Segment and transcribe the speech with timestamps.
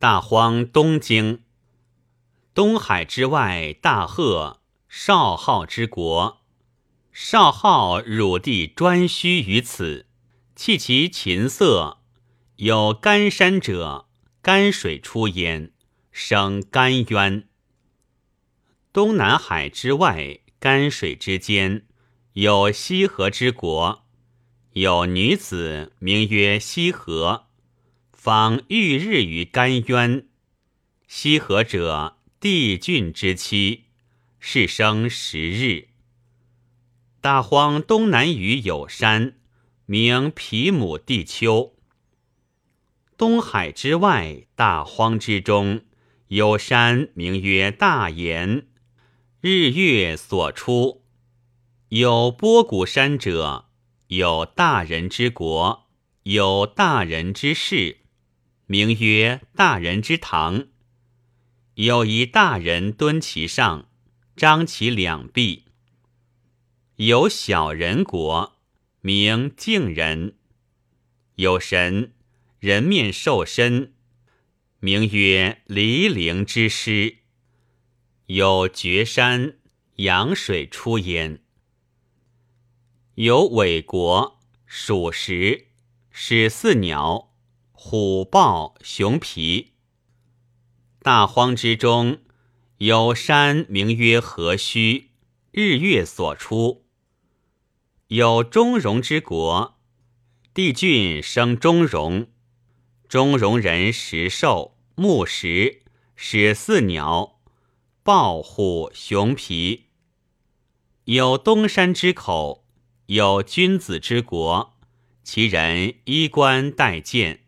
[0.00, 1.42] 大荒东经，
[2.54, 6.40] 东海之外，大贺少昊之国。
[7.12, 10.06] 少昊汝地专须于此，
[10.56, 11.98] 弃其琴瑟，
[12.56, 14.06] 有干山者，
[14.40, 15.70] 干水出焉，
[16.10, 17.46] 生干渊。
[18.94, 21.84] 东南海之外，干水之间，
[22.32, 24.06] 有西河之国。
[24.72, 27.48] 有女子名曰西河，
[28.22, 30.26] 访遇日于干渊。
[31.08, 33.84] 西河者，帝俊之妻，
[34.38, 35.88] 是生十日。
[37.22, 39.36] 大荒东南隅有山，
[39.86, 41.74] 名皮姆地丘。
[43.16, 45.80] 东海之外，大荒之中，
[46.28, 48.66] 有山名曰大岩，
[49.40, 51.06] 日月所出。
[51.88, 53.70] 有波谷山者。
[54.08, 55.86] 有大人之国，
[56.24, 58.00] 有大人之事，
[58.70, 60.68] 名曰大人之堂。
[61.74, 63.88] 有一大人蹲其上，
[64.36, 65.64] 张其两臂。
[66.94, 68.60] 有小人国，
[69.00, 70.36] 名敬人。
[71.34, 72.12] 有神，
[72.60, 73.92] 人面兽身，
[74.78, 77.16] 名曰离灵之师。
[78.26, 79.58] 有绝山，
[79.96, 81.42] 阳水出焉。
[83.16, 85.66] 有尾国属石，
[86.12, 87.29] 始似鸟，
[87.82, 89.72] 虎豹熊皮。
[91.02, 92.18] 大荒之中，
[92.76, 95.12] 有山名曰河须，
[95.50, 96.84] 日月所出。
[98.08, 99.78] 有中戎之国，
[100.52, 102.26] 帝俊生中戎，
[103.08, 105.80] 中戎人食兽，木石，
[106.14, 107.40] 始似鸟，
[108.02, 109.86] 豹虎熊皮。
[111.04, 112.66] 有东山之口。
[113.06, 114.76] 有君子之国，
[115.24, 117.46] 其人衣冠带剑。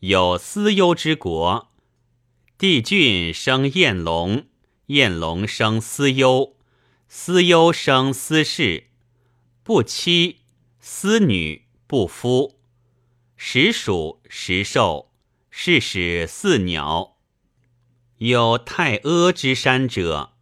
[0.00, 1.72] 有司幽之国，
[2.56, 4.46] 帝俊生燕龙，
[4.86, 6.54] 燕龙生司幽，
[7.08, 8.90] 司幽生司氏，
[9.64, 10.42] 不妻，
[10.78, 12.60] 司女不夫，
[13.36, 15.10] 时鼠时兽，
[15.50, 17.16] 是使似鸟。
[18.18, 20.34] 有太阿之山者，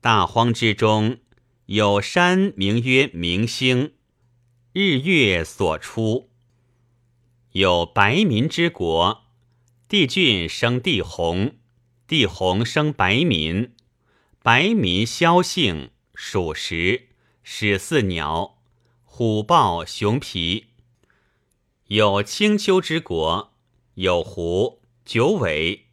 [0.00, 1.18] 大荒之中。
[1.66, 3.94] 有山名曰明星，
[4.72, 6.31] 日月所出。
[7.52, 9.24] 有白民之国，
[9.86, 11.56] 帝俊生帝弘，
[12.06, 13.74] 帝弘生白民，
[14.42, 17.08] 白民萧姓，属石，
[17.42, 18.56] 始似鸟，
[19.04, 20.68] 虎豹熊皮。
[21.88, 23.52] 有青丘之国，
[23.96, 25.88] 有狐九尾。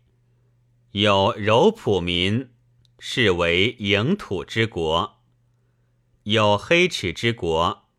[0.91, 2.51] 有柔朴民，
[2.99, 5.19] 是为营土之国。
[6.23, 7.89] 有黑齿之国，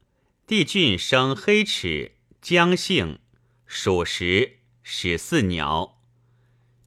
[0.47, 3.19] 帝俊生黑齿，姜姓，
[3.72, 6.03] 属石，始似鸟。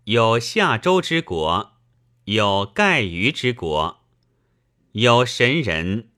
[0.03, 1.77] 有夏周之国，
[2.25, 4.03] 有盖鱼之国，
[4.91, 6.09] 有神人，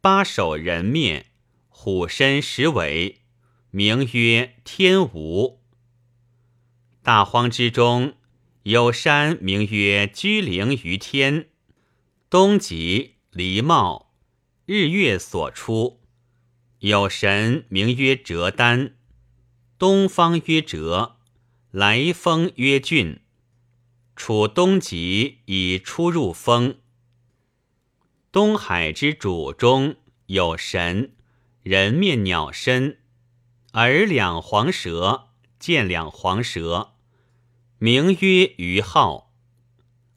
[0.00, 1.26] 八首人面，
[1.68, 3.20] 虎身十尾，
[3.70, 5.60] 名曰天吴。
[7.04, 8.14] 大荒之中，
[8.64, 11.48] 有山名曰居陵于天，
[12.28, 14.12] 东极离茂。
[14.66, 16.00] 日月所出，
[16.80, 18.97] 有神名曰折丹，
[19.78, 21.18] 东方曰折，
[21.70, 23.20] 来风曰峻。
[24.16, 26.78] 处东极以出入风。
[28.32, 29.94] 东海之主中
[30.26, 31.12] 有神，
[31.62, 32.98] 人面鸟身，
[33.74, 35.28] 耳两黄蛇，
[35.60, 36.94] 见两黄蛇，
[37.78, 39.32] 名曰于浩。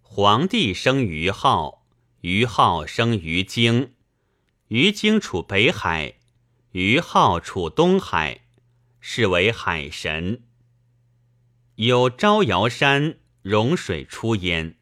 [0.01, 1.85] 皇帝生于浩，
[2.21, 3.93] 于浩生于京。
[4.69, 6.15] 于京处北海，
[6.71, 8.41] 于浩处东海，
[9.01, 10.43] 是为海神。
[11.75, 14.77] 有招摇山，融水出焉。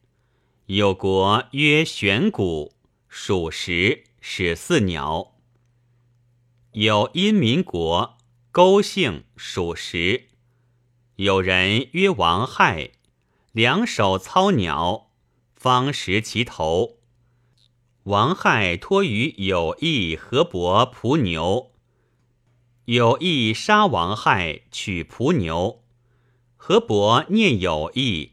[0.67, 2.75] 有国曰玄谷，
[3.07, 5.33] 属石，始似鸟。
[6.73, 8.17] 有阴民国，
[8.51, 10.27] 勾姓，属石。
[11.15, 12.91] 有人曰王亥，
[13.51, 15.09] 两手操鸟，
[15.55, 16.97] 方食其头。
[18.03, 21.71] 王亥托于有意河伯蒲牛，
[22.89, 25.83] 有意杀王亥取蒲牛，
[26.57, 28.31] 何伯念有意，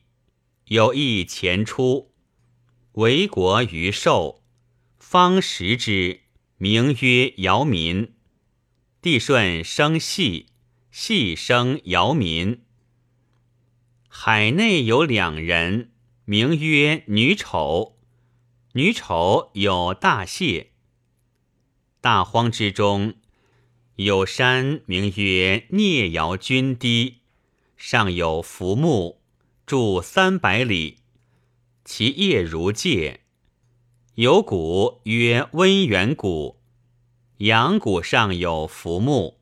[0.69, 2.15] 有意前出，
[2.93, 4.41] 为国于寿，
[4.99, 6.23] 方食之，
[6.57, 8.15] 名曰尧民。
[9.03, 10.47] 帝舜生系，
[10.91, 12.63] 系生尧民。
[14.09, 15.93] 海内有两人，
[16.25, 17.99] 名曰女丑。
[18.73, 20.71] 女丑有大谢，
[22.01, 23.17] 大荒之中
[23.97, 27.15] 有山名曰聂尧君堤，
[27.79, 29.21] 上有浮木，
[29.65, 30.99] 住三百里，
[31.83, 33.21] 其叶如芥。
[34.17, 36.61] 有谷曰温元谷，
[37.39, 39.39] 阳谷上有浮木，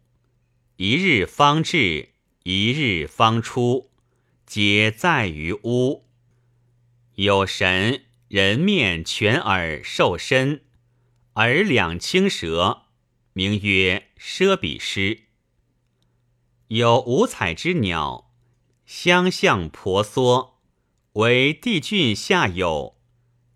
[0.77, 2.11] 一日方至，
[2.45, 3.91] 一日方出，
[4.47, 6.05] 皆在于屋。
[7.17, 10.61] 有神人面全耳瘦身，
[11.35, 12.84] 耳两青舌，
[13.35, 15.25] 名曰奢比诗。
[16.69, 18.31] 有五彩之鸟，
[18.87, 20.61] 相向婆娑，
[21.15, 22.97] 为帝郡下有。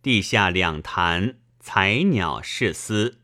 [0.03, 3.21] 地下两潭，彩鸟是思。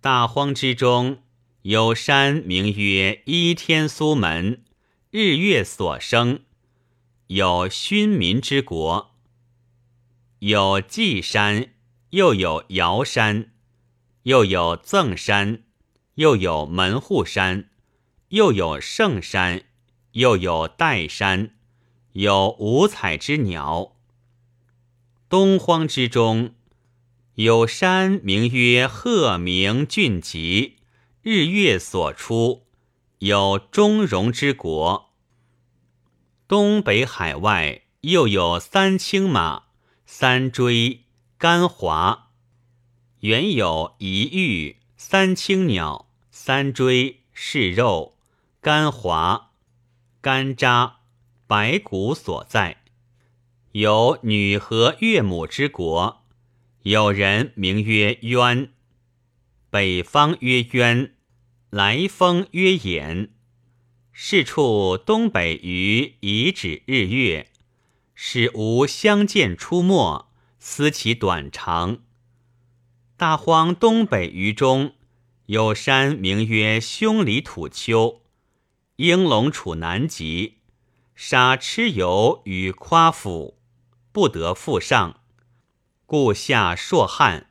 [0.00, 1.24] 大荒之中，
[1.62, 4.62] 有山名曰依天苏门，
[5.10, 6.44] 日月所生，
[7.26, 9.16] 有勋民之国。
[10.38, 11.74] 有稷山，
[12.10, 13.53] 又有尧山，
[14.24, 15.64] 又有赠山，
[16.14, 17.68] 又有门户山，
[18.28, 19.64] 又有圣山，
[20.12, 21.54] 又有岱山，
[22.12, 23.96] 有五彩之鸟。
[25.28, 26.54] 东荒之中，
[27.34, 30.78] 有山名曰鹤鸣峻极，
[31.20, 32.66] 日月所出，
[33.18, 35.10] 有中戎之国。
[36.48, 39.64] 东北海外又有三青马、
[40.06, 41.04] 三锥、
[41.36, 42.23] 甘华，
[43.24, 48.18] 原有一玉、三青鸟、三锥、是肉、
[48.60, 49.52] 甘华、
[50.20, 50.96] 甘渣、
[51.46, 52.82] 白骨所在。
[53.72, 56.22] 有女和岳母之国，
[56.82, 58.70] 有人名曰渊，
[59.70, 61.14] 北方曰渊，
[61.70, 63.30] 来风曰衍。
[64.12, 67.50] 是处东北隅遗指日月，
[68.14, 70.26] 使吾相见出没，
[70.58, 72.00] 思其短长。
[73.16, 74.94] 大荒东北隅中
[75.46, 78.22] 有山名曰凶里土丘，
[78.96, 80.58] 应龙处南极，
[81.14, 83.60] 杀蚩尤与夸父。
[84.10, 85.20] 不得复上，
[86.06, 87.50] 故下朔汉。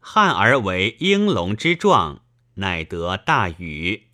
[0.00, 2.22] 汉而为应龙之状，
[2.54, 4.08] 乃得大禹。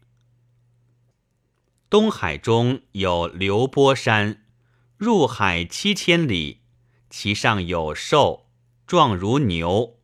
[1.88, 4.44] 东海中有流波山，
[4.96, 6.62] 入海七千里，
[7.08, 8.46] 其上有兽，
[8.86, 9.98] 状如牛，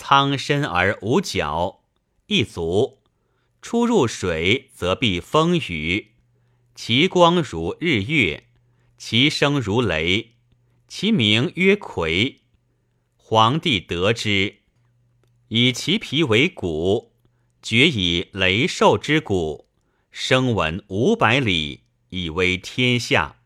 [0.00, 1.80] 苍身而无角，
[2.28, 3.00] 一足，
[3.60, 6.12] 出入水则避风雨，
[6.76, 8.44] 其光如日月，
[8.96, 10.34] 其声如雷。
[10.86, 12.42] 其名曰魁。
[13.16, 14.58] 皇帝得之，
[15.48, 17.12] 以其皮为骨，
[17.60, 19.66] 决以雷兽之骨，
[20.12, 23.37] 声闻五百里，以为天下。